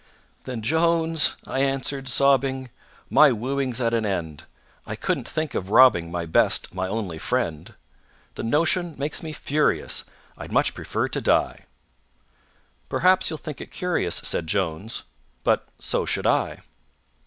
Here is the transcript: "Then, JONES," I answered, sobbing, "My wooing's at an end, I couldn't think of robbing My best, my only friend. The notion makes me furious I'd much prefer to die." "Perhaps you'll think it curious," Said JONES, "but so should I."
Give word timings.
"Then, 0.45 0.63
JONES," 0.63 1.35
I 1.45 1.59
answered, 1.59 2.07
sobbing, 2.07 2.71
"My 3.07 3.31
wooing's 3.31 3.79
at 3.79 3.93
an 3.93 4.03
end, 4.03 4.45
I 4.87 4.95
couldn't 4.95 5.29
think 5.29 5.53
of 5.53 5.69
robbing 5.69 6.09
My 6.09 6.25
best, 6.25 6.73
my 6.73 6.87
only 6.87 7.19
friend. 7.19 7.75
The 8.33 8.41
notion 8.41 8.95
makes 8.97 9.21
me 9.21 9.31
furious 9.31 10.03
I'd 10.39 10.51
much 10.51 10.73
prefer 10.73 11.07
to 11.09 11.21
die." 11.21 11.65
"Perhaps 12.89 13.29
you'll 13.29 13.37
think 13.37 13.61
it 13.61 13.69
curious," 13.69 14.15
Said 14.15 14.47
JONES, 14.47 15.03
"but 15.43 15.67
so 15.77 16.07
should 16.07 16.25
I." 16.25 16.61